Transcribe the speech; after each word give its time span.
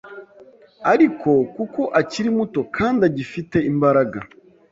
ariko 0.93 1.29
kuko 1.55 1.81
akiri 1.99 2.29
muto 2.37 2.61
kandi 2.75 3.01
agifite 3.09 3.57
imbaraga 3.71 4.17